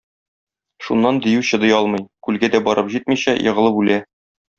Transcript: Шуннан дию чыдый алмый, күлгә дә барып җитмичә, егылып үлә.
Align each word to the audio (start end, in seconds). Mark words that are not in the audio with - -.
Шуннан 0.85 1.19
дию 1.25 1.43
чыдый 1.49 1.75
алмый, 1.79 2.05
күлгә 2.29 2.49
дә 2.57 2.63
барып 2.69 2.89
җитмичә, 2.95 3.37
егылып 3.49 3.79
үлә. 3.83 4.01